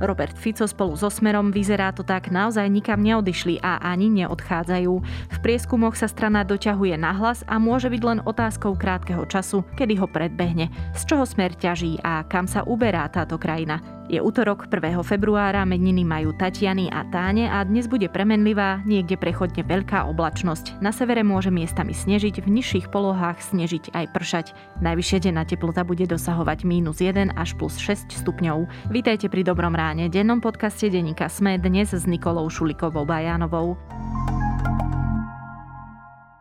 [0.00, 4.94] Robert Fico spolu so Smerom vyzerá to tak naozaj nikam neodišli a ani neodchádzajú.
[5.30, 10.08] V prieskumoch sa strana doťahuje nahlas a môže byť len otázkou krátkeho času, kedy ho
[10.08, 10.72] predbehne.
[10.96, 13.99] Z čoho Smer ťaží a kam sa uberá táto krajina?
[14.10, 15.06] Je útorok 1.
[15.06, 20.82] februára, meniny majú Tatiany a Táne a dnes bude premenlivá, niekde prechodne veľká oblačnosť.
[20.82, 24.46] Na severe môže miestami snežiť, v nižších polohách snežiť aj pršať.
[24.82, 28.90] Najvyššia denná teplota bude dosahovať mínus 1 až plus 6 stupňov.
[28.90, 33.78] Vítajte pri Dobrom ráne, dennom podcaste Denika Sme dnes s Nikolou Šulikovou Bajánovou.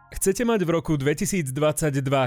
[0.10, 1.54] Chcete mať v roku 2022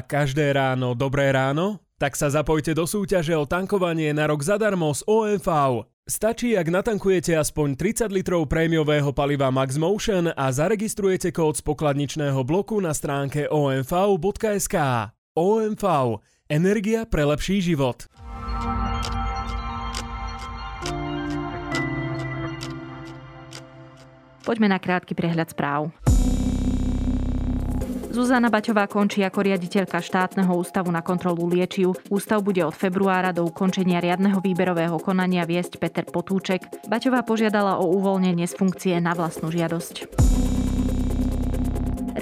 [0.07, 1.83] každé ráno dobré ráno?
[2.02, 5.47] Tak sa zapojte do súťaže o tankovanie na rok zadarmo z OMV.
[6.02, 12.43] Stačí, ak natankujete aspoň 30 litrov prémiového paliva Max Motion a zaregistrujete kód z pokladničného
[12.43, 14.77] bloku na stránke omv.sk.
[15.38, 15.84] OMV.
[16.51, 18.10] Energia pre lepší život.
[24.43, 25.95] Poďme na krátky prehľad správ.
[28.13, 31.96] Zuzana Baťová končí ako riaditeľka štátneho ústavu na kontrolu liečiv.
[32.13, 36.60] Ústav bude od februára do ukončenia riadneho výberového konania viesť Peter Potúček.
[36.93, 40.13] Baťová požiadala o uvoľnenie z funkcie na vlastnú žiadosť.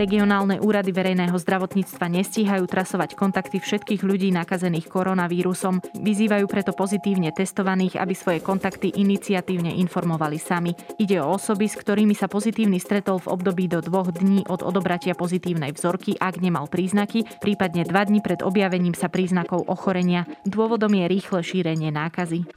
[0.00, 5.84] Regionálne úrady verejného zdravotníctva nestíhajú trasovať kontakty všetkých ľudí nakazených koronavírusom.
[6.00, 10.72] Vyzývajú preto pozitívne testovaných, aby svoje kontakty iniciatívne informovali sami.
[10.96, 15.12] Ide o osoby, s ktorými sa pozitívny stretol v období do dvoch dní od odobratia
[15.12, 20.24] pozitívnej vzorky, ak nemal príznaky, prípadne dva dní pred objavením sa príznakov ochorenia.
[20.48, 22.48] Dôvodom je rýchle šírenie nákazy.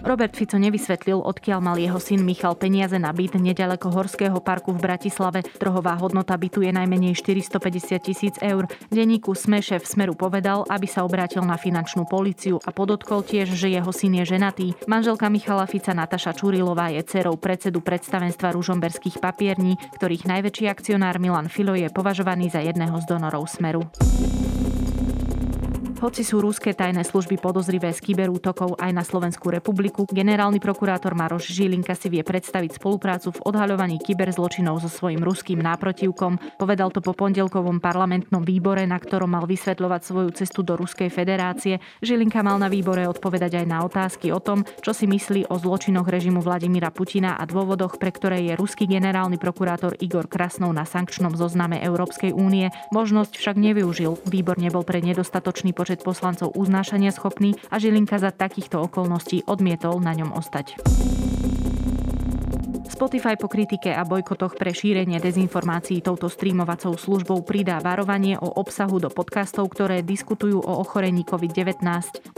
[0.00, 4.80] Robert Fico nevysvetlil, odkiaľ mal jeho syn Michal peniaze na byt nedaleko Horského parku v
[4.80, 5.44] Bratislave.
[5.44, 8.64] Trhová hodnota bytu je najmenej 450 tisíc eur.
[8.88, 13.68] Deníku Sme šéf Smeru povedal, aby sa obrátil na finančnú policiu a podotkol tiež, že
[13.68, 14.66] jeho syn je ženatý.
[14.88, 21.52] Manželka Michala Fica Nataša Čurilová je dcerou predsedu predstavenstva ružomberských papierní, ktorých najväčší akcionár Milan
[21.52, 23.84] Filo je považovaný za jedného z donorov Smeru.
[26.00, 31.52] Hoci sú ruské tajné služby podozrivé z kyberútokov aj na Slovenskú republiku, generálny prokurátor Maroš
[31.52, 36.40] Žilinka si vie predstaviť spoluprácu v odhaľovaní kyberzločinov so svojím ruským náprotivkom.
[36.56, 41.84] Povedal to po pondelkovom parlamentnom výbore, na ktorom mal vysvetľovať svoju cestu do Ruskej federácie.
[42.00, 46.08] Žilinka mal na výbore odpovedať aj na otázky o tom, čo si myslí o zločinoch
[46.08, 51.36] režimu Vladimíra Putina a dôvodoch, pre ktoré je ruský generálny prokurátor Igor Krasnov na sankčnom
[51.36, 52.72] zozname Európskej únie.
[52.88, 54.16] Možnosť však nevyužil.
[54.24, 59.98] Výbor nebol pre nedostatočný počet počet poslancov uznášania schopný a Žilinka za takýchto okolností odmietol
[59.98, 60.78] na ňom ostať.
[62.86, 69.02] Spotify po kritike a bojkotoch pre šírenie dezinformácií touto streamovacou službou pridá varovanie o obsahu
[69.02, 71.82] do podcastov, ktoré diskutujú o ochorení COVID-19.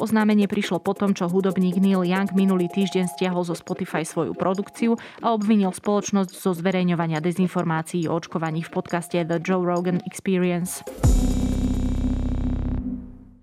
[0.00, 4.96] Oznámenie prišlo po tom, čo hudobník Neil Young minulý týždeň stiahol zo Spotify svoju produkciu
[5.20, 10.80] a obvinil spoločnosť zo zverejňovania dezinformácií o očkovaní v podcaste The Joe Rogan Experience.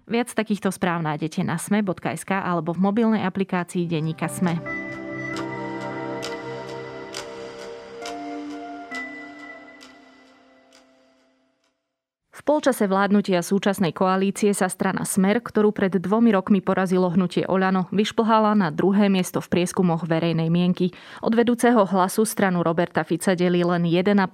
[0.10, 4.58] Viac takýchto správ nájdete na sme.sk alebo v mobilnej aplikácii Denníka Sme.
[12.50, 18.58] Polčase vládnutia súčasnej koalície sa strana Smer, ktorú pred dvomi rokmi porazilo hnutie Oľano, vyšplhala
[18.58, 20.90] na druhé miesto v prieskumoch verejnej mienky.
[21.22, 24.34] Od vedúceho hlasu stranu Roberta Fica delí len 1,5%.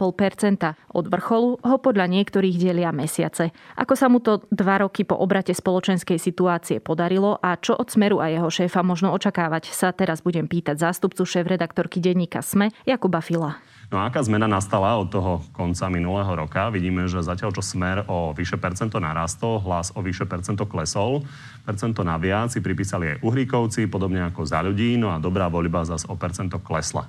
[0.95, 3.51] Od vrcholu ho podľa niektorých delia mesiace.
[3.75, 8.23] Ako sa mu to dva roky po obrate spoločenskej situácie podarilo a čo od Smeru
[8.23, 13.74] a jeho šéfa možno očakávať, sa teraz budem pýtať zástupcu šéf-redaktorky denníka Sme Jakuba Fila.
[13.93, 16.73] No a aká zmena nastala od toho konca minulého roka?
[16.73, 21.21] Vidíme, že zatiaľ čo smer o vyše percento narastol, hlas o vyše percento klesol,
[21.63, 26.09] percento naviac si pripísali aj Uhríkovci, podobne ako za ľudí, no a dobrá voľba zase
[26.09, 27.05] o percento klesla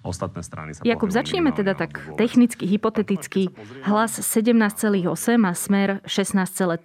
[0.00, 3.52] ostatné strany sa Jakub, začneme teda tak technicky, hypoteticky.
[3.84, 5.04] Hlas 17,8
[5.44, 6.80] a smer 16,3%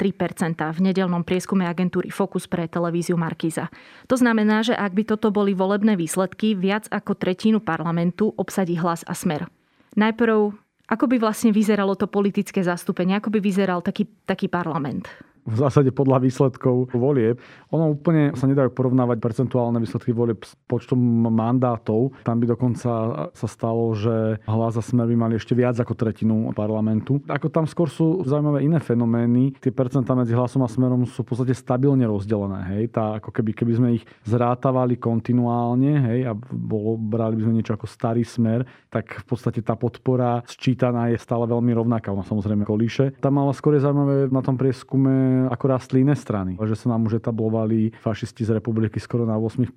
[0.59, 3.71] v nedelnom prieskume agentúry Focus pre televíziu Markíza.
[4.11, 9.07] To znamená, že ak by toto boli volebné výsledky, viac ako tretinu parlamentu obsadí hlas
[9.07, 9.47] a smer.
[9.95, 10.51] Najprv,
[10.85, 15.07] ako by vlastne vyzeralo to politické zastúpenie, ako by vyzeral taký, taký parlament?
[15.45, 17.37] V zásade podľa výsledkov volieb.
[17.69, 20.97] Ono úplne sa nedajú porovnávať percentuálne výsledky volieb s počtom
[21.29, 22.17] mandátov.
[22.25, 22.91] Tam by dokonca
[23.29, 27.21] sa stalo, že hlas a smer by mali ešte viac ako tretinu parlamentu.
[27.29, 29.53] Ako tam skôr sú zaujímavé iné fenomény.
[29.61, 32.65] Tie percentá medzi hlasom a smerom sú v podstate stabilne rozdelené.
[32.73, 32.83] Hej.
[32.97, 37.77] Tá, ako keby, keby sme ich zrátavali kontinuálne hej, a bolo, brali by sme niečo
[37.77, 42.09] ako starý smer, tak v podstate tá podpora sčítaná je stále veľmi rovnaká.
[42.09, 43.13] Ona samozrejme kolíše.
[43.21, 46.55] Tam ale skôr je zaujímavé na tom prieskume ako rastli iné strany.
[46.57, 49.67] Že sa nám už etablovali fašisti z republiky skoro na 8%.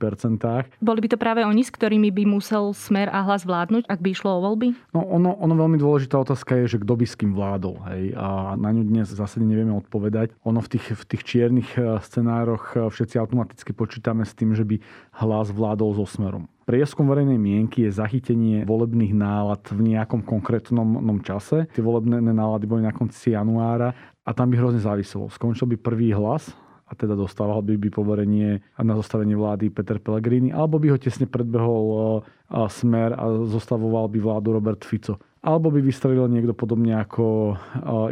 [0.78, 4.08] Boli by to práve oni, s ktorými by musel smer a hlas vládnuť, ak by
[4.12, 4.74] išlo o voľby?
[4.94, 7.76] No ono, ono veľmi dôležitá otázka je, že kto by s kým vládol.
[7.90, 8.14] Hej?
[8.14, 10.34] A na ňu dnes zase nevieme odpovedať.
[10.44, 14.64] Ono v tých, v tých čiernych eh, scenároch eh, všetci automaticky počítame s tým, že
[14.64, 14.80] by
[15.24, 16.46] hlas vládol so smerom.
[16.68, 21.64] Prieskum verejnej mienky je zachytenie volebných nálad v nejakom konkrétnom čase.
[21.72, 25.32] Tie volebné nálady boli na konci januára a tam by hrozne záviselo.
[25.32, 26.52] Skončil by prvý hlas
[26.84, 31.24] a teda dostával by, by poverenie na zostavenie vlády Peter Pellegrini, alebo by ho tesne
[31.24, 32.20] predbehol
[32.68, 35.16] smer a zostavoval by vládu Robert Fico
[35.48, 37.56] alebo by vystrelil niekto podobne ako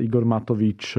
[0.01, 0.97] Igor Matovič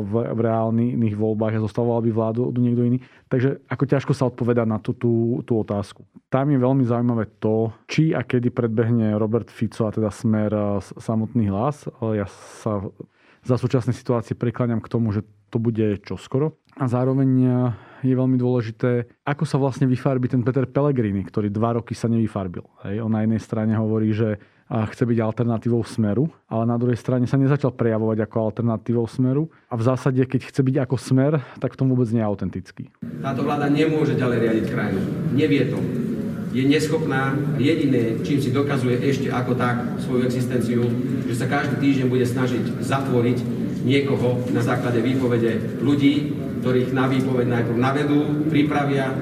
[0.00, 2.98] v, v reálnych voľbách a zostavoval by vládu niekto iný.
[3.28, 6.08] Takže ako ťažko sa odpoveda na tú, tú, tú otázku.
[6.32, 11.52] Tam je veľmi zaujímavé to, či a kedy predbehne Robert Fico a teda smer samotný
[11.52, 11.84] hlas.
[12.00, 12.24] Ja
[12.64, 12.80] sa
[13.44, 15.20] za súčasnej situácie prikláňam k tomu, že
[15.52, 16.56] to bude čoskoro.
[16.80, 17.28] A zároveň
[18.00, 22.64] je veľmi dôležité, ako sa vlastne vyfarbí ten Peter Pellegrini, ktorý dva roky sa nevyfarbil.
[22.88, 23.04] Hej.
[23.04, 24.40] On na jednej strane hovorí, že
[24.74, 29.46] a chce byť alternatívou smeru, ale na druhej strane sa nezačal prejavovať ako alternatívou smeru
[29.70, 32.90] a v zásade, keď chce byť ako smer, tak v tom vôbec nie je autentický.
[33.22, 35.00] Táto vláda nemôže ďalej riadiť krajinu.
[35.30, 35.78] Nevie to.
[36.50, 37.38] Je neschopná.
[37.54, 40.82] Jediné, čím si dokazuje ešte ako tak svoju existenciu,
[41.22, 43.38] že sa každý týždeň bude snažiť zatvoriť
[43.86, 46.34] niekoho na základe výpovede ľudí,
[46.66, 49.14] ktorých na výpoveď najprv navedú, pripravia,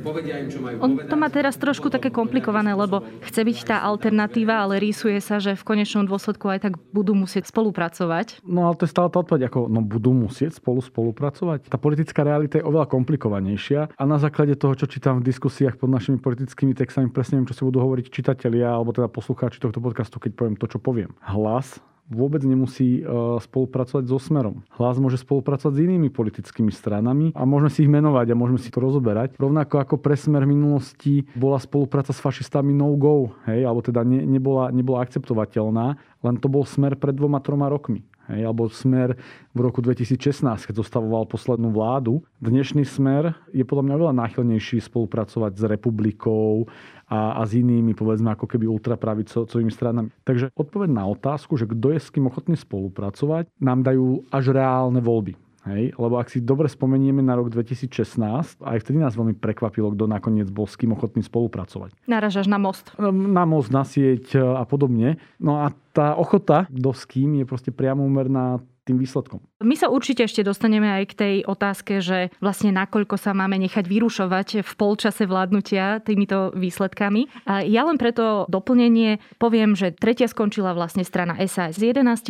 [0.00, 1.10] Povedia im, čo majú On povedať.
[1.12, 5.52] to má teraz trošku také komplikované, lebo chce byť tá alternatíva, ale rýsuje sa, že
[5.54, 8.40] v konečnom dôsledku aj tak budú musieť spolupracovať.
[8.42, 11.68] No ale to je stále tá odpoveď, ako no, budú musieť spolu spolupracovať.
[11.68, 15.92] Tá politická realita je oveľa komplikovanejšia a na základe toho, čo čítam v diskusiách pod
[15.92, 20.16] našimi politickými textami, presne viem, čo si budú hovoriť čitatelia alebo teda poslucháči tohto podcastu,
[20.16, 21.12] keď poviem to, čo poviem.
[21.20, 23.02] Hlas vôbec nemusí e,
[23.42, 24.64] spolupracovať so Smerom.
[24.74, 28.72] Hlas môže spolupracovať s inými politickými stranami a môžeme si ich menovať a môžeme si
[28.72, 29.38] to rozoberať.
[29.38, 34.26] Rovnako ako pre Smer v minulosti bola spolupráca s fašistami no-go, hej, alebo teda ne,
[34.26, 35.86] nebola, nebola akceptovateľná,
[36.24, 38.02] len to bol Smer pred dvoma, troma rokmi.
[38.30, 39.18] Hej, alebo smer
[39.50, 42.22] v roku 2016, keď zostavoval poslednú vládu.
[42.38, 46.70] Dnešný smer je podľa mňa veľa náchylnejší spolupracovať s republikou
[47.10, 50.14] a, a s inými, povedzme, ako keby ultrapravicovými stranami.
[50.22, 55.02] Takže odpoveď na otázku, že kto je s kým ochotný spolupracovať, nám dajú až reálne
[55.02, 55.34] voľby.
[55.74, 55.96] Hej?
[55.98, 60.48] Lebo ak si dobre spomenieme na rok 2016, aj vtedy nás veľmi prekvapilo, kto nakoniec
[60.50, 61.94] bol s kým ochotný spolupracovať.
[62.06, 62.94] Naražaš na most.
[63.10, 65.18] Na most, na sieť a podobne.
[65.42, 69.42] No a tá ochota, kto s kým, je proste priamo úmerná tým výsledkom.
[69.60, 73.84] My sa určite ešte dostaneme aj k tej otázke, že vlastne nakoľko sa máme nechať
[73.84, 77.28] vyrušovať v polčase vládnutia týmito výsledkami.
[77.44, 82.24] A ja len preto doplnenie poviem, že tretia skončila vlastne strana SAS s 11%,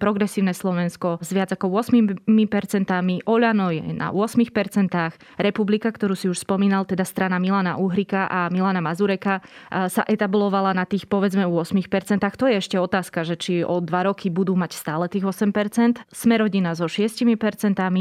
[0.00, 2.24] Progresívne Slovensko s viac ako 8%,
[3.28, 4.40] Oľano je na 8%,
[5.36, 10.88] Republika, ktorú si už spomínal, teda strana Milana Uhrika a Milana Mazureka sa etablovala na
[10.88, 11.84] tých povedzme 8%.
[12.40, 16.00] To je ešte otázka, že či o dva roky budú mať stále tých 8%.
[16.30, 17.26] Smerodina so 6%,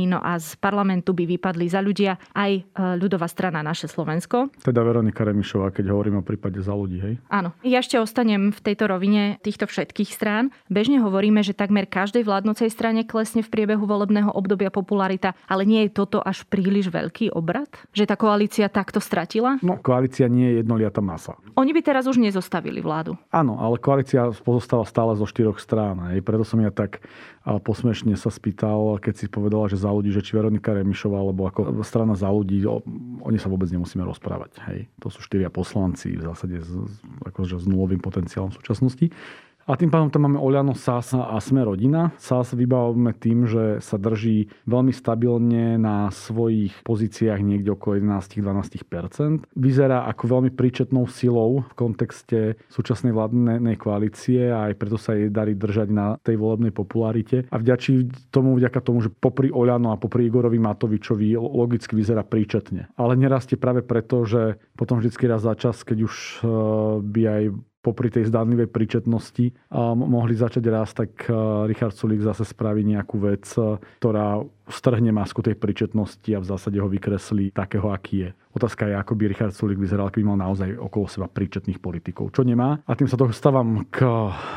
[0.06, 2.62] no a z parlamentu by vypadli za ľudia aj e,
[3.02, 4.54] ľudová strana Naše Slovensko.
[4.62, 7.18] Teda Veronika Remišová, keď hovoríme o prípade za ľudí, hej?
[7.34, 7.58] Áno.
[7.66, 10.54] Ja ešte ostanem v tejto rovine týchto všetkých strán.
[10.70, 15.90] Bežne hovoríme, že takmer každej vládnocej strane klesne v priebehu volebného obdobia popularita, ale nie
[15.90, 17.82] je toto až príliš veľký obrad?
[17.98, 19.58] Že tá koalícia takto stratila?
[19.66, 21.34] No, koalícia nie je jednoliatá masa.
[21.58, 23.18] Oni by teraz už nezostavili vládu.
[23.34, 26.14] Áno, ale koalícia pozostáva stále zo štyroch strán.
[26.14, 26.22] Hej.
[26.22, 27.02] Preto som ja tak
[27.58, 31.80] posmešne sa spýtal, keď si povedala, že za ľudí, že či Veronika Remišová, alebo ako
[31.88, 32.84] strana za ľudí, o,
[33.24, 34.60] oni sa vôbec nemusíme rozprávať.
[34.68, 34.92] Hej.
[35.00, 36.72] To sú štyria poslanci v zásade s,
[37.24, 39.08] akože s nulovým potenciálom v súčasnosti.
[39.70, 42.10] A tým pádom tam máme Oľano, SAS a Sme rodina.
[42.18, 49.46] SAS vybavujeme tým, že sa drží veľmi stabilne na svojich pozíciách niekde okolo 11-12%.
[49.54, 55.30] Vyzerá ako veľmi príčetnou silou v kontexte súčasnej vládnej koalície a aj preto sa jej
[55.30, 57.46] darí držať na tej volebnej popularite.
[57.54, 62.90] A vďačí tomu vďaka tomu, že popri Oľano a popri Igorovi Matovičovi logicky vyzerá príčetne.
[62.98, 66.50] Ale nerastie práve preto, že potom vždycky raz za čas, keď už eh,
[67.06, 67.44] by aj
[67.80, 69.56] popri tej zdánlivej príčetnosti
[69.96, 71.34] mohli začať rásť, tak eh,
[71.68, 76.78] Richard Sulik zase spraví nejakú vec, eh, ktorá strhne masku tej príčetnosti a v zásade
[76.80, 78.32] ho vykreslí takého, aký je.
[78.50, 82.42] Otázka je, ako by Richard Sulik vyzeral, keby mal naozaj okolo seba príčetných politikov, čo
[82.42, 82.82] nemá.
[82.90, 84.10] A tým sa dostávam k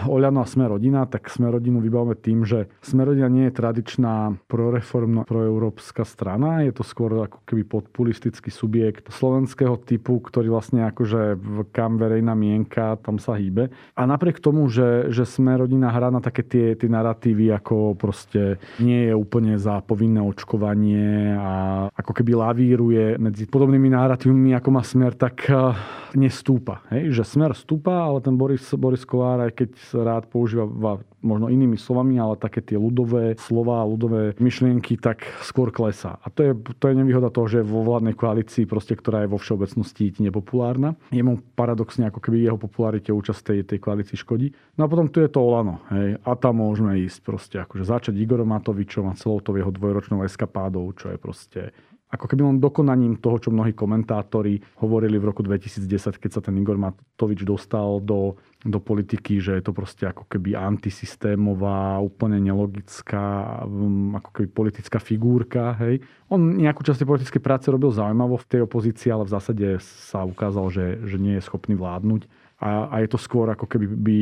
[0.09, 4.33] Oľano a Sme rodina, tak Sme rodinu vybavíme tým, že Sme rodina nie je tradičná
[4.49, 11.37] proreformná proeurópska strana, je to skôr ako keby populistický subjekt slovenského typu, ktorý vlastne akože
[11.77, 13.69] kam verejná mienka, tam sa hýbe.
[13.93, 18.57] A napriek tomu, že, že Sme rodina hrá na také tie, tie narratívy, ako proste
[18.81, 24.83] nie je úplne za povinné očkovanie a ako keby lavíruje medzi podobnými narratívmi, ako má
[24.83, 25.79] smer, tak eh,
[26.19, 26.83] nestúpa.
[26.91, 27.15] Hej?
[27.15, 29.71] Že smer stúpa, ale ten Boris, Boris Kolár, aj keď
[30.03, 30.67] rád používa
[31.23, 36.19] možno inými slovami, ale také tie ľudové slova, ľudové myšlienky, tak skôr klesá.
[36.23, 39.39] A to je, to je nevýhoda toho, že vo vládnej koalícii, proste, ktorá je vo
[39.39, 40.99] všeobecnosti nepopulárna.
[41.15, 44.53] Jemu paradoxne ako keby jeho popularite účasť tej, tej koalícii škodí.
[44.77, 45.81] No a potom tu je to Olano.
[45.95, 46.21] Hej.
[46.27, 50.91] A tam môžeme ísť proste, akože začať Igorom Matovičom a celou to jeho dvojročnou eskapádou,
[50.99, 51.61] čo je proste
[52.13, 56.53] ako keby len dokonaním toho, čo mnohí komentátori hovorili v roku 2010, keď sa ten
[56.61, 63.65] Igor Matovič dostal do, do politiky, že je to proste ako keby antisystémová, úplne nelogická,
[63.65, 65.73] um, ako keby politická figúrka.
[65.81, 66.05] Hej.
[66.29, 70.69] On nejakú časť politickej práce robil zaujímavo v tej opozícii, ale v zásade sa ukázal,
[70.69, 72.29] že, že nie je schopný vládnuť.
[72.63, 74.21] A, a je to skôr ako keby by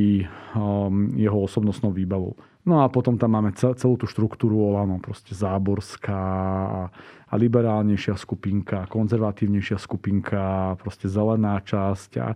[0.56, 2.40] um, jeho osobnostnou výbavou.
[2.64, 6.20] No a potom tam máme celú tú štruktúru Olano, proste záborská
[7.30, 12.28] a liberálnejšia skupinka, konzervatívnejšia skupinka, proste zelená časť a,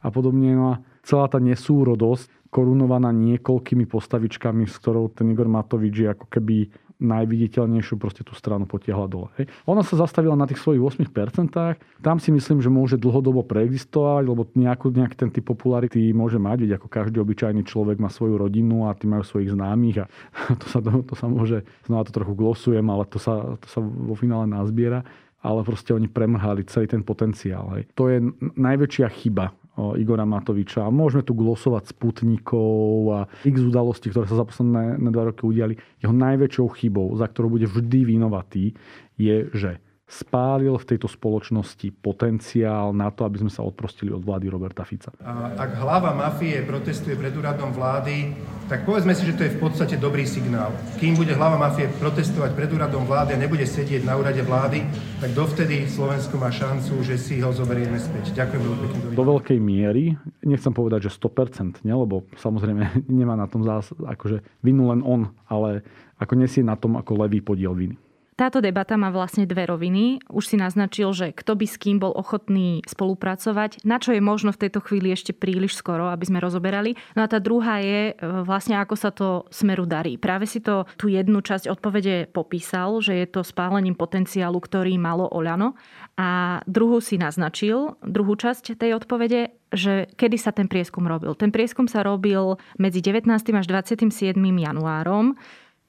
[0.00, 0.52] a podobne.
[0.56, 0.74] No a
[1.04, 7.96] celá tá nesúrodosť korunovaná niekoľkými postavičkami, s ktorou ten Igor Matovič je ako keby najviditeľnejšiu
[7.96, 9.28] proste tú stranu potiahla dole.
[9.40, 9.48] Hej.
[9.64, 11.80] Ona sa zastavila na tých svojich 8%.
[12.04, 16.68] Tam si myslím, že môže dlhodobo preexistovať, lebo nejakú, nejaký ten typ popularity môže mať,
[16.68, 20.06] veď ako každý obyčajný človek má svoju rodinu a tí majú svojich známych a
[20.60, 23.80] to sa, to, to sa môže, znova to trochu glosujem, ale to sa, to sa
[23.80, 25.02] vo finále nazbiera
[25.40, 27.72] ale proste oni premrhali celý ten potenciál.
[27.72, 27.88] Hej.
[27.96, 28.20] To je
[28.60, 29.56] najväčšia chyba
[29.96, 30.88] Igora Matoviča.
[30.92, 35.74] Môžeme tu glosovať sputnikov a x udalostí, ktoré sa za posledné dva roky udiali.
[36.00, 38.76] Jeho najväčšou chybou, za ktorú bude vždy vinovatý,
[39.16, 39.80] je, že
[40.10, 45.14] spálil v tejto spoločnosti potenciál na to, aby sme sa odprostili od vlády Roberta Fica.
[45.54, 48.34] Ak hlava mafie protestuje pred úradom vlády,
[48.66, 50.74] tak povedzme si, že to je v podstate dobrý signál.
[50.98, 54.82] Kým bude hlava mafie protestovať pred úradom vlády a nebude sedieť na úrade vlády,
[55.22, 58.34] tak dovtedy Slovensko má šancu, že si ho zoberieme späť.
[58.34, 59.14] Ďakujem veľmi pekne.
[59.14, 61.94] Do veľkej miery, nechcem povedať, že 100%, ne?
[61.94, 65.86] lebo samozrejme nemá na tom zás, akože vinu len on, ale
[66.18, 68.09] ako nesie na tom ako levý podiel viny.
[68.40, 70.24] Táto debata má vlastne dve roviny.
[70.32, 74.48] Už si naznačil, že kto by s kým bol ochotný spolupracovať, na čo je možno
[74.56, 76.96] v tejto chvíli ešte príliš skoro, aby sme rozoberali.
[77.12, 80.16] No a tá druhá je e, vlastne, ako sa to smeru darí.
[80.16, 85.28] Práve si to tú jednu časť odpovede popísal, že je to spálením potenciálu, ktorý malo
[85.28, 85.76] Oľano.
[86.16, 91.36] A druhú si naznačil, druhú časť tej odpovede, že kedy sa ten prieskum robil.
[91.36, 93.28] Ten prieskum sa robil medzi 19.
[93.36, 94.40] až 27.
[94.40, 95.36] januárom.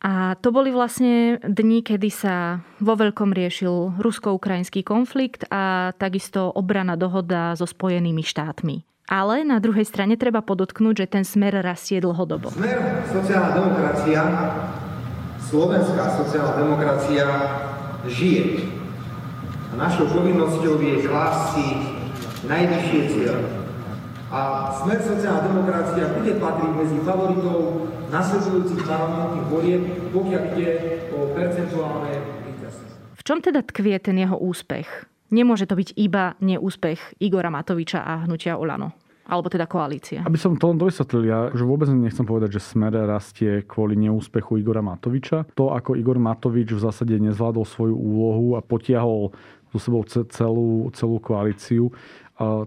[0.01, 6.97] A to boli vlastne dni, kedy sa vo veľkom riešil rusko-ukrajinský konflikt a takisto obrana
[6.97, 8.81] dohoda so Spojenými štátmi.
[9.05, 12.49] Ale na druhej strane treba podotknúť, že ten smer rastie dlhodobo.
[12.49, 14.21] Smer sociálna demokracia,
[15.37, 17.25] slovenská sociálna demokracia
[18.09, 18.73] žije.
[19.69, 21.05] A našou povinnosťou je
[21.53, 21.65] si
[22.49, 23.60] najvyššie cieľe
[24.31, 29.81] a Smer sociálna demokracia bude patriť medzi favoritov nasledujúcich parlamentných volieb,
[30.15, 30.69] pokiaľ ide
[31.11, 32.15] o percentuálne
[32.47, 33.19] víťazstvo.
[33.19, 34.87] V čom teda tkvie ten jeho úspech?
[35.35, 38.95] Nemôže to byť iba neúspech Igora Matoviča a hnutia Olano
[39.31, 40.27] alebo teda koalícia.
[40.27, 44.59] Aby som to len dovysvetlil, ja že vôbec nechcem povedať, že Smer rastie kvôli neúspechu
[44.59, 45.47] Igora Matoviča.
[45.55, 49.31] To, ako Igor Matovič v zásade nezvládol svoju úlohu a potiahol
[49.71, 51.95] so sebou celú, celú koalíciu,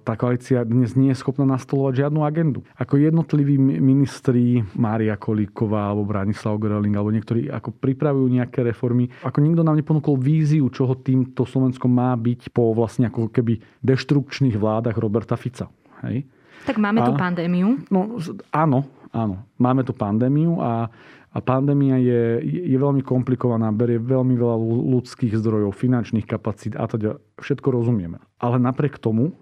[0.03, 2.61] tá koalícia dnes nie je schopná nastolovať žiadnu agendu.
[2.79, 9.39] Ako jednotliví ministri, Mária Kolíková alebo Branislav Greling alebo niektorí ako pripravujú nejaké reformy, ako
[9.43, 14.95] nikto nám neponúkol víziu, čoho týmto Slovenskom má byť po vlastne ako keby deštrukčných vládach
[14.97, 15.67] Roberta Fica.
[16.07, 16.25] Hej?
[16.65, 17.83] Tak máme a, tu pandémiu.
[17.91, 18.17] No,
[18.55, 19.45] áno, áno.
[19.59, 20.89] Máme tu pandémiu a
[21.35, 24.55] a pandémia je, je veľmi komplikovaná, berie veľmi veľa
[24.95, 28.23] ľudských zdrojov, finančných kapacít a teda všetko rozumieme.
[28.39, 29.35] Ale napriek tomu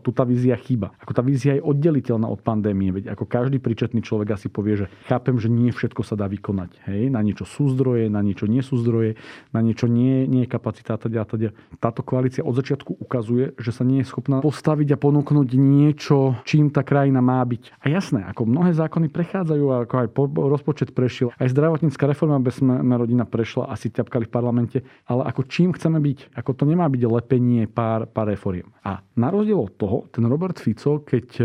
[0.00, 0.96] tu tá vízia chýba.
[1.04, 4.86] Ako tá vízia je oddeliteľná od pandémie, veď ako každý príčetný človek asi povie, že
[5.04, 6.88] chápem, že nie všetko sa dá vykonať.
[6.88, 7.12] Hej?
[7.12, 9.20] Na niečo sú zdroje, na niečo nie sú zdroje,
[9.52, 11.52] na niečo nie, nie je kapacita a teda, teda.
[11.76, 16.72] Táto koalícia od začiatku ukazuje, že sa nie je schopná postaviť a ponúknuť niečo, čím
[16.72, 17.84] tá krajina má byť.
[17.84, 22.64] A jasné, ako mnohé zákony prechádzajú, ako aj po, rozpočet prešiel, aj zdravotnícka reforma bez
[22.98, 26.34] rodina prešla, asi ťapkali v parlamente, ale ako čím chceme byť?
[26.40, 28.72] Ako to nemá byť lepenie pár, pár reforiem.
[28.82, 31.44] A na rozdiel od toho, ten Robert Fico, keď e,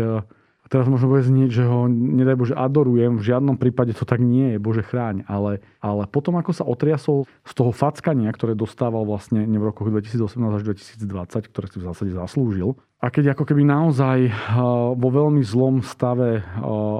[0.68, 4.54] teraz možno bude znieť, že ho, nedaj Bože, adorujem, v žiadnom prípade to tak nie
[4.54, 9.44] je, Bože chráň, ale, ale potom, ako sa otriasol z toho fackania, ktoré dostával vlastne
[9.46, 14.32] v rokoch 2018 až 2020, ktoré si v zásade zaslúžil, a keď ako keby naozaj
[14.96, 16.40] vo veľmi zlom stave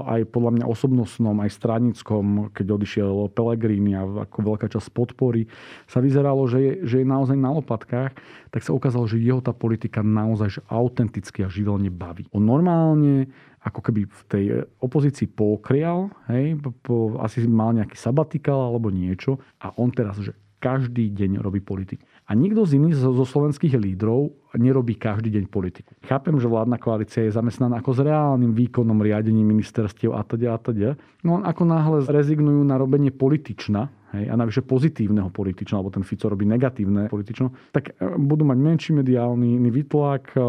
[0.04, 5.48] aj podľa mňa osobnostnom, aj stranickom, keď odišiel Pelegrini a ako veľká časť podpory,
[5.88, 8.12] sa vyzeralo, že je, že je naozaj na lopatkách,
[8.52, 12.28] tak sa ukázalo, že jeho tá politika naozaj že autenticky a živelne baví.
[12.36, 13.32] On normálne
[13.64, 14.44] ako keby v tej
[14.84, 21.12] opozícii pokrial, hej, po, asi mal nejaký sabatikal alebo niečo a on teraz, že každý
[21.12, 22.04] deň robí politiku.
[22.24, 25.92] A nikto z iných zo, slovenských lídrov nerobí každý deň politiku.
[26.08, 30.58] Chápem, že vládna koalícia je zamestnaná ako s reálnym výkonom riadení ministerstiev a teda a
[30.58, 30.90] teda.
[31.20, 36.30] No ako náhle rezignujú na robenie politična, hej, a navyše pozitívneho politična, alebo ten Fico
[36.30, 40.40] robí negatívne politično, tak e, budú mať menší mediálny vytlak, e,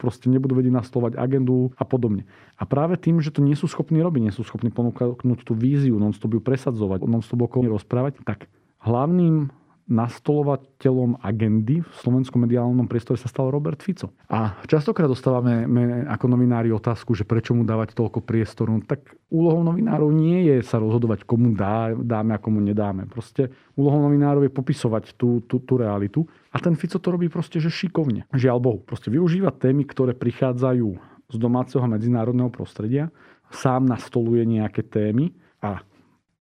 [0.00, 2.26] proste nebudú vedieť nastolovať agendu a podobne.
[2.58, 6.00] A práve tým, že to nie sú schopní robiť, nie sú schopní ponúknuť tú víziu,
[6.00, 8.50] non-stop ju presadzovať, non-stop okolo rozprávať, tak
[8.88, 14.12] hlavným nastolovateľom agendy v slovenskom mediálnom priestore sa stal Robert Fico.
[14.28, 15.64] A častokrát dostávame
[16.04, 18.76] ako novinári otázku, že prečo mu dávať toľko priestoru.
[18.76, 23.08] No tak úlohou novinárov nie je sa rozhodovať, komu dá, dáme a komu nedáme.
[23.08, 23.48] Proste
[23.80, 26.20] úlohou novinárov je popisovať tú, tú, tú realitu.
[26.52, 28.28] A ten Fico to robí proste, že šikovne.
[28.36, 28.78] Žiaľ Bohu.
[28.84, 30.88] Proste využíva témy, ktoré prichádzajú
[31.32, 33.08] z domáceho medzinárodného prostredia,
[33.48, 35.32] sám nastoluje nejaké témy
[35.64, 35.80] a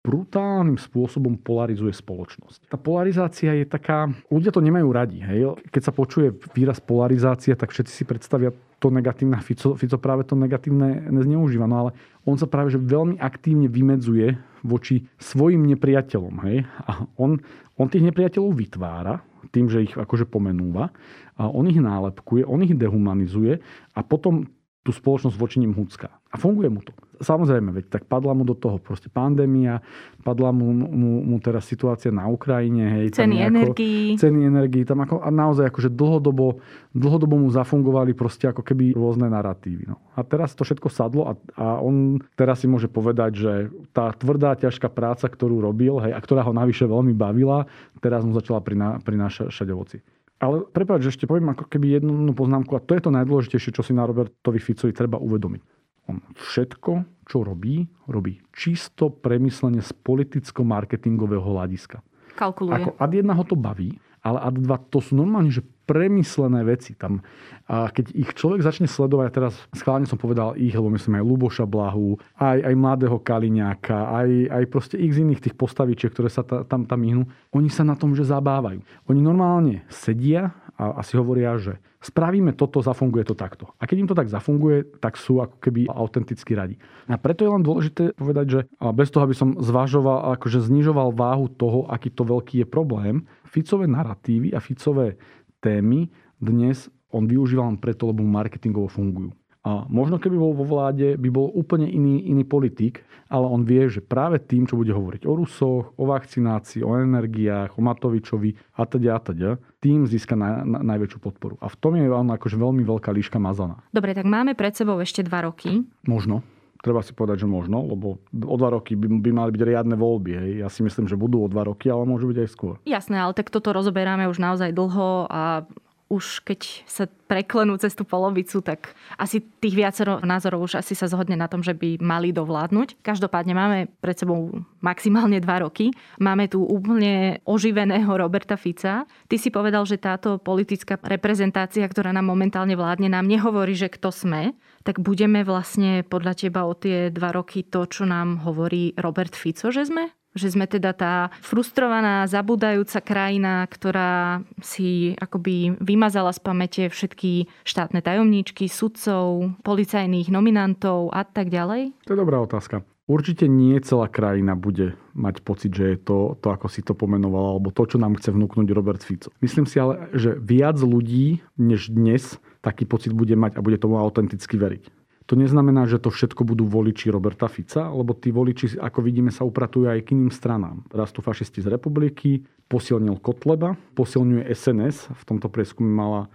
[0.01, 2.73] brutálnym spôsobom polarizuje spoločnosť.
[2.73, 4.09] Tá polarizácia je taká...
[4.33, 5.21] Ľudia to nemajú radi.
[5.21, 5.61] Hej?
[5.69, 8.49] Keď sa počuje výraz polarizácia, tak všetci si predstavia
[8.81, 9.37] to negatívne.
[9.45, 11.69] Fico, Fico práve to negatívne nezneužíva.
[11.69, 11.91] No ale
[12.25, 16.35] on sa práve že veľmi aktívne vymedzuje voči svojim nepriateľom.
[16.49, 16.65] Hej?
[16.89, 17.37] A on,
[17.77, 19.21] on tých nepriateľov vytvára
[19.53, 20.89] tým, že ich akože pomenúva.
[21.37, 23.61] A on ich nálepkuje, on ich dehumanizuje
[23.93, 24.49] a potom
[24.81, 26.20] tú spoločnosť voči ním húcka.
[26.31, 26.95] A funguje mu to.
[27.21, 29.83] Samozrejme, veď tak padla mu do toho proste pandémia,
[30.25, 32.89] padla mu, mu, mu teraz situácia na Ukrajine.
[32.97, 34.17] Hej, ceny energii.
[34.17, 34.87] Ceny energii.
[34.87, 36.57] Tam ako, a naozaj akože dlhodobo,
[36.97, 39.85] dlhodobo mu zafungovali proste ako keby rôzne narratívy.
[39.85, 40.01] No.
[40.17, 43.53] A teraz to všetko sadlo a, a on teraz si môže povedať, že
[43.93, 47.69] tá tvrdá, ťažká práca, ktorú robil, hej, a ktorá ho navyše veľmi bavila,
[48.01, 48.65] teraz mu začala
[49.03, 50.01] prinášať ovoci.
[50.41, 53.85] Ale prepáč, že ešte poviem ako keby jednu poznámku a to je to najdôležitejšie, čo
[53.85, 55.80] si na Robertovi Ficovi treba uvedomiť.
[56.09, 62.01] On všetko, čo robí, robí čisto premyslenie z politicko-marketingového hľadiska.
[62.35, 62.73] Kalkuluje.
[62.73, 66.95] Ako ad jedna ho to baví, ale ad dva to sú normálne, že premyslené veci.
[66.95, 67.19] Tam,
[67.67, 71.65] a keď ich človek začne sledovať, teraz schválne som povedal ich, lebo myslím aj Luboša
[71.67, 76.47] Blahu, aj, aj mladého Kaliňáka, aj, aj proste ich z iných tých postavičiek, ktoré sa
[76.47, 78.79] ta, tam, tam myhnú, oni sa na tom, že zabávajú.
[79.11, 83.69] Oni normálne sedia a, a si hovoria, že spravíme toto, zafunguje to takto.
[83.77, 86.81] A keď im to tak zafunguje, tak sú ako keby autenticky radi.
[87.05, 88.59] A preto je len dôležité povedať, že
[88.97, 93.85] bez toho, aby som zvažoval, akože znižoval váhu toho, aký to veľký je problém, Ficové
[93.85, 95.21] narratívy a Ficové
[95.61, 96.09] témy
[96.41, 99.35] dnes on využíva len preto, lebo marketingovo fungujú.
[99.61, 103.85] A možno keby bol vo vláde, by bol úplne iný, iný politik, ale on vie,
[103.93, 108.89] že práve tým, čo bude hovoriť o Rusoch, o vakcinácii, o energiách, o Matovičovi a
[108.89, 111.61] teda a teda, tým získa na, na, najväčšiu podporu.
[111.61, 113.85] A v tom je on akože veľmi veľká líška mazaná.
[113.93, 115.85] Dobre, tak máme pred sebou ešte dva roky.
[116.09, 116.41] Možno
[116.81, 120.31] treba si povedať, že možno, lebo o dva roky by, by mali byť riadne voľby.
[120.33, 120.51] Hej.
[120.65, 122.75] Ja si myslím, že budú o dva roky, ale môžu byť aj skôr.
[122.89, 125.69] Jasné, ale tak toto rozoberáme už naozaj dlho a
[126.11, 131.07] už keď sa preklenú cez tú polovicu, tak asi tých viacero názorov už asi sa
[131.07, 132.99] zhodne na tom, že by mali dovládnuť.
[132.99, 134.51] Každopádne máme pred sebou
[134.83, 135.95] maximálne dva roky.
[136.19, 139.07] Máme tu úplne oživeného Roberta Fica.
[139.31, 144.11] Ty si povedal, že táto politická reprezentácia, ktorá nám momentálne vládne, nám nehovorí, že kto
[144.11, 144.51] sme,
[144.83, 149.69] tak budeme vlastne podľa teba o tie dva roky to, čo nám hovorí Robert Fico,
[149.69, 150.09] že sme?
[150.31, 157.99] Že sme teda tá frustrovaná, zabúdajúca krajina, ktorá si akoby vymazala z pamäte všetky štátne
[157.99, 161.91] tajomníčky, sudcov, policajných nominantov a tak ďalej?
[162.07, 162.87] To je dobrá otázka.
[163.11, 167.59] Určite nie celá krajina bude mať pocit, že je to, to, ako si to pomenoval,
[167.59, 169.35] alebo to, čo nám chce vnúknuť Robert Fico.
[169.43, 173.97] Myslím si ale, že viac ľudí než dnes taký pocit bude mať a bude tomu
[173.97, 175.01] autenticky veriť.
[175.29, 179.47] To neznamená, že to všetko budú voliči Roberta Fica, lebo tí voliči, ako vidíme, sa
[179.47, 180.83] upratujú aj k iným stranám.
[180.91, 186.27] Rastú fašisti z republiky, posilnil Kotleba, posilňuje SNS, v tomto prieskume mala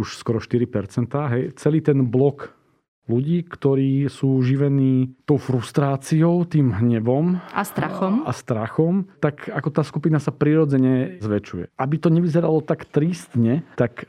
[0.00, 0.66] už skoro 4%.
[1.30, 1.42] Hej.
[1.60, 2.56] Celý ten blok
[3.10, 8.22] ľudí, ktorí sú živení tou frustráciou, tým hnevom a strachom.
[8.22, 11.74] a strachom, tak ako tá skupina sa prirodzene zväčšuje.
[11.74, 14.06] Aby to nevyzeralo tak tristne, tak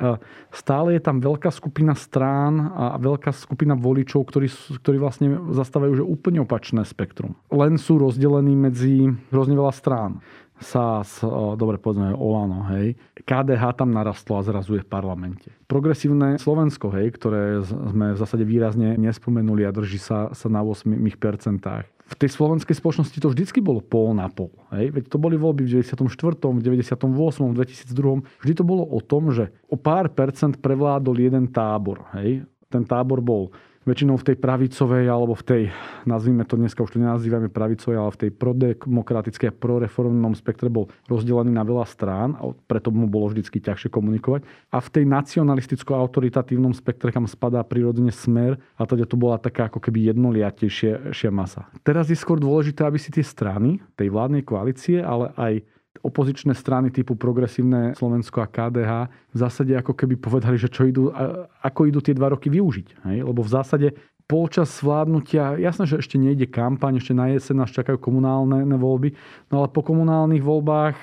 [0.54, 4.48] stále je tam veľká skupina strán a veľká skupina voličov, ktorí,
[4.86, 7.34] ktorí vlastne zastávajú že úplne opačné spektrum.
[7.50, 10.22] Len sú rozdelení medzi hrozne veľa strán
[10.62, 11.26] SAS,
[11.58, 12.94] dobre povedzme Olano, hej.
[13.18, 15.50] KDH tam narastlo a zrazu je v parlamente.
[15.66, 20.94] Progresívne Slovensko, hej, ktoré sme v zásade výrazne nespomenuli a drží sa, sa na 8%.
[22.12, 24.52] V tej slovenskej spoločnosti to vždycky bolo pol na pol.
[24.76, 24.92] Hej?
[24.92, 25.96] Veď to boli voľby v 94.,
[26.44, 28.44] v 98., v 2002.
[28.44, 32.04] Vždy to bolo o tom, že o pár percent prevládol jeden tábor.
[32.20, 32.44] Hej?
[32.68, 33.56] Ten tábor bol
[33.92, 35.64] väčšinou v tej pravicovej alebo v tej,
[36.08, 40.88] nazvime to dneska už to nenazývame pravicovej, ale v tej prodemokratickej a proreformnom spektre bol
[41.12, 44.48] rozdelený na veľa strán a preto mu bolo vždy ťažšie komunikovať.
[44.72, 49.84] A v tej nacionalisticko-autoritatívnom spektre, kam spadá prirodzene smer, a teda to bola taká ako
[49.84, 51.68] keby jednoliatejšia masa.
[51.84, 55.68] Teraz je skôr dôležité, aby si tie strany tej vládnej koalície, ale aj
[56.02, 58.92] opozičné strany typu Progresívne Slovensko a KDH
[59.34, 61.14] v zásade ako keby povedali, že čo idú,
[61.62, 62.88] ako idú tie dva roky využiť.
[63.08, 63.18] Hej?
[63.22, 63.88] Lebo v zásade
[64.26, 69.12] počas vládnutia, jasné, že ešte nejde kampaň, ešte na jeseň nás čakajú komunálne voľby,
[69.52, 70.96] no ale po komunálnych voľbách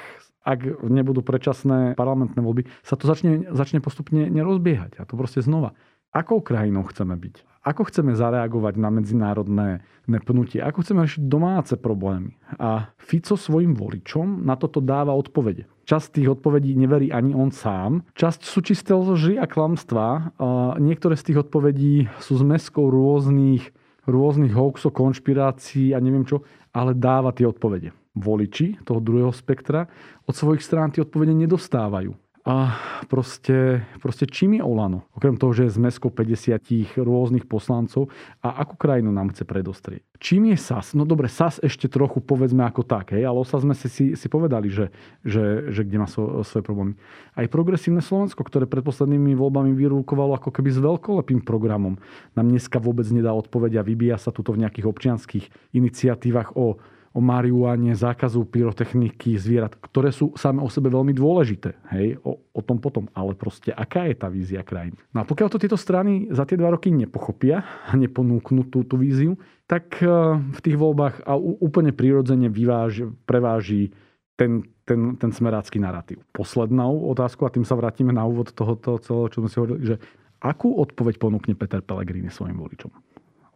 [0.48, 4.96] ak nebudú predčasné parlamentné voľby, sa to začne, začne postupne nerozbiehať.
[4.96, 5.76] A to proste znova.
[6.08, 7.57] Akou krajinou chceme byť?
[7.68, 10.64] Ako chceme zareagovať na medzinárodné nepnutie?
[10.64, 12.32] Ako chceme riešiť domáce problémy?
[12.56, 15.68] A Fico svojim voličom na toto dáva odpovede.
[15.84, 18.08] Časť tých odpovedí neverí ani on sám.
[18.16, 20.32] Časť sú čisté lži a klamstvá.
[20.80, 23.68] Niektoré z tých odpovedí sú zmeskou rôznych,
[24.08, 26.40] rôznych hoaxov, konšpirácií a neviem čo,
[26.72, 27.92] ale dáva tie odpovede.
[28.16, 29.84] Voliči toho druhého spektra
[30.24, 32.16] od svojich strán tie odpovede nedostávajú.
[32.48, 32.80] A
[33.12, 35.04] proste, proste čím je Olano?
[35.12, 38.08] Okrem toho, že je zmesko 50 rôznych poslancov
[38.40, 40.00] a akú krajinu nám chce predostrieť?
[40.16, 40.96] Čím je SAS?
[40.96, 44.26] No dobre, SAS ešte trochu povedzme ako tak, hej, ale o SAS sme si, si,
[44.32, 44.88] povedali, že,
[45.28, 46.96] že, že kde má svo, svoje problémy.
[47.36, 52.00] Aj progresívne Slovensko, ktoré pred poslednými voľbami vyrúkovalo ako keby s veľkolepým programom,
[52.32, 56.80] nám dneska vôbec nedá odpoveď a vybíja sa tuto v nejakých občianských iniciatívach o
[57.18, 61.74] o marihuane, zákazu pyrotechniky zvierat, ktoré sú same o sebe veľmi dôležité.
[61.90, 63.10] Hej, o, o tom potom.
[63.10, 64.94] Ale proste, aká je tá vízia krajín?
[65.10, 68.94] No a pokiaľ to tieto strany za tie dva roky nepochopia a neponúknú tú, tú
[68.94, 69.34] víziu,
[69.66, 73.90] tak eh, v tých voľbách a úplne prirodzene vyváži, preváži
[74.38, 76.22] ten, ten, ten smerácky narratív.
[76.30, 79.96] Poslednou otázku, a tým sa vrátime na úvod tohoto celého, čo sme si hovorili, že
[80.38, 82.94] akú odpoveď ponúkne Peter Pellegrini svojim voličom?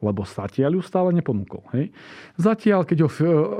[0.02, 1.62] Lebo zatiaľ ju stále neponúkol.
[1.72, 1.94] Hej.
[2.34, 3.10] Zatiaľ, keď ho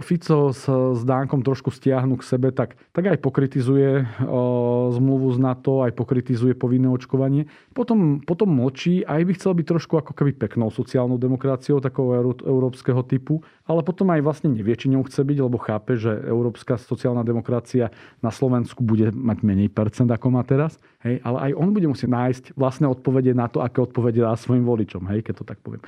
[0.02, 5.38] Fico s, s Dánkom trošku stiahnu k sebe, tak, tak aj pokritizuje o, zmluvu z
[5.38, 7.46] NATO, aj pokritizuje povinné očkovanie.
[7.72, 13.06] Potom, potom mlčí, aj by chcel byť trošku ako keby peknou sociálnou demokraciou, takou európskeho
[13.06, 17.22] typu, ale potom aj vlastne nevie, či ňou chce byť, lebo chápe, že európska sociálna
[17.22, 20.74] demokracia na Slovensku bude mať menej percent, ako má teraz.
[21.02, 24.62] Hej, ale aj on bude musieť nájsť vlastné odpovede na to, aké odpovede dá svojim
[24.62, 25.82] voličom, hej, keď to tak poviem.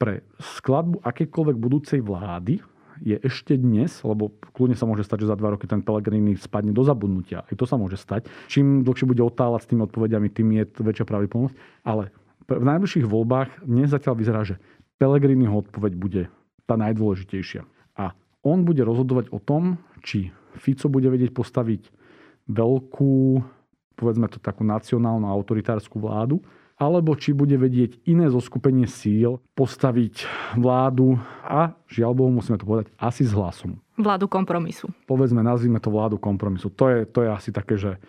[0.00, 2.64] Pre skladbu akékoľvek budúcej vlády
[3.04, 6.72] je ešte dnes, lebo kľudne sa môže stať, že za dva roky ten Pellegrini spadne
[6.72, 7.44] do zabudnutia.
[7.44, 8.24] Aj to sa môže stať.
[8.48, 11.56] Čím dlhšie bude otáľať s tými odpovediami, tým je väčšia pravdepodobnosť.
[11.84, 12.08] Ale
[12.48, 14.56] v najbližších voľbách dnes zatiaľ vyzerá, že
[14.96, 16.22] Pellegriniho odpoveď bude
[16.64, 17.64] tá najdôležitejšia.
[18.00, 21.92] A on bude rozhodovať o tom, či Fico bude vedieť postaviť
[22.48, 23.16] veľkú,
[24.00, 26.40] povedzme to takú nacionálnu autoritárskú vládu,
[26.80, 30.24] alebo či bude vedieť iné zoskupenie síl postaviť
[30.56, 33.76] vládu a, žiaľ Bohu, musíme to povedať, asi s hlasom.
[34.00, 34.88] Vládu kompromisu.
[35.04, 36.72] Povedzme, nazvime to vládu kompromisu.
[36.72, 38.00] To je, to je asi také, že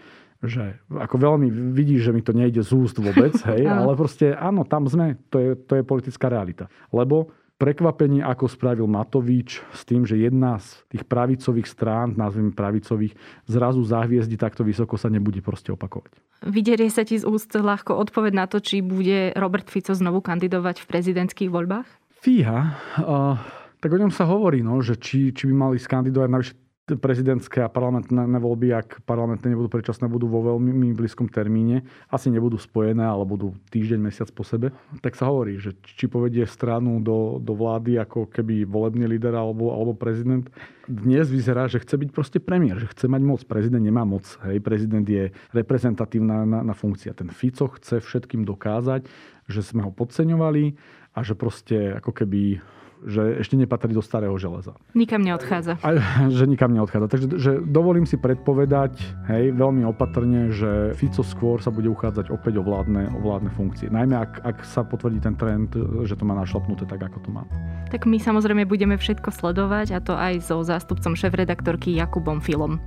[0.41, 4.65] že ako veľmi vidíš, že mi to nejde z úst vôbec, hej, ale proste áno,
[4.65, 6.65] tam sme, to je, to je politická realita.
[6.89, 7.29] Lebo
[7.61, 13.13] prekvapenie, ako spravil Matovič s tým, že jedna z tých pravicových strán, nazvime pravicových,
[13.45, 16.17] zrazu zahviezdi takto vysoko sa nebude proste opakovať.
[16.41, 20.81] Vyderie sa ti z úst ľahko odpoveď na to, či bude Robert Fico znovu kandidovať
[20.81, 21.85] v prezidentských voľbách?
[22.25, 22.81] Fíha.
[22.97, 23.37] Uh,
[23.77, 26.29] tak o ňom sa hovorí, no, že či, či by mali skandidovať.
[26.29, 26.53] Navyše
[26.97, 32.57] prezidentské a parlamentné voľby, ak parlamentné nebudú predčasné, budú vo veľmi blízkom termíne, asi nebudú
[32.57, 37.37] spojené, ale budú týždeň, mesiac po sebe, tak sa hovorí, že či povedie stranu do,
[37.39, 40.47] do vlády ako keby volebný líder alebo, alebo prezident.
[40.89, 43.39] Dnes vyzerá, že chce byť proste premiér, že chce mať moc.
[43.45, 44.25] Prezident nemá moc.
[44.43, 44.59] Hej.
[44.65, 47.13] Prezident je reprezentatívna na, na funkcia.
[47.13, 49.05] Ten Fico chce všetkým dokázať,
[49.47, 50.75] že sme ho podceňovali
[51.15, 52.63] a že proste ako keby
[53.05, 54.77] že ešte nepatrí do starého železa.
[54.93, 55.81] Nikam neodchádza.
[55.81, 55.89] A,
[56.29, 57.07] že nikam neodchádza.
[57.09, 58.97] Takže že dovolím si predpovedať
[59.29, 63.89] hej, veľmi opatrne, že Fico skôr sa bude uchádzať opäť o vládne, o vládne funkcie.
[63.89, 65.73] Najmä ak, ak sa potvrdí ten trend,
[66.05, 67.43] že to má našlapnuté tak, ako to má.
[67.89, 72.79] Tak my samozrejme budeme všetko sledovať a to aj so zástupcom šéf-redaktorky Jakubom Filom.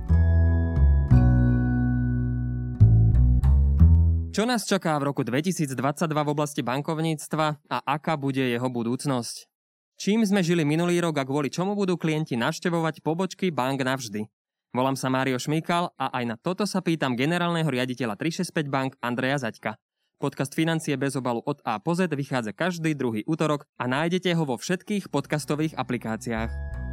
[4.35, 5.79] Čo nás čaká v roku 2022
[6.11, 9.54] v oblasti bankovníctva a aká bude jeho budúcnosť?
[9.95, 14.27] Čím sme žili minulý rok a kvôli čomu budú klienti navštevovať pobočky bank navždy?
[14.75, 19.47] Volám sa Mário Šmíkal a aj na toto sa pýtam generálneho riaditeľa 365 bank Andreja
[19.47, 19.79] Zaďka.
[20.19, 24.43] Podcast Financie bez obalu od A po Z vychádza každý druhý útorok a nájdete ho
[24.43, 26.84] vo všetkých podcastových aplikáciách.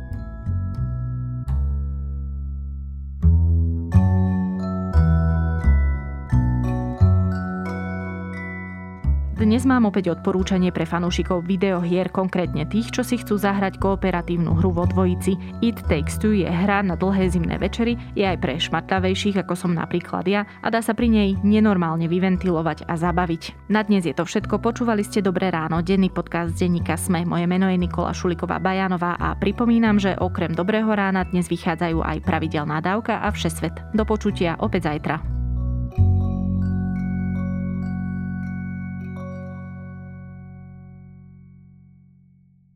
[9.53, 14.73] Dnes mám opäť odporúčanie pre fanúšikov videohier, konkrétne tých, čo si chcú zahrať kooperatívnu hru
[14.73, 15.37] vo dvojici.
[15.61, 19.77] It Takes Two je hra na dlhé zimné večery, je aj pre šmatľavejších, ako som
[19.77, 23.69] napríklad ja, a dá sa pri nej nenormálne vyventilovať a zabaviť.
[23.69, 27.29] Na dnes je to všetko, počúvali ste Dobré ráno, denný podcast denníka Sme.
[27.29, 32.25] Moje meno je Nikola Šuliková Bajanová a pripomínam, že okrem Dobrého rána dnes vychádzajú aj
[32.25, 33.85] pravidelná dávka a Všesvet.
[33.93, 35.42] Do počutia opäť zajtra.